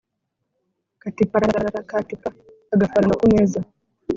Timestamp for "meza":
3.33-3.59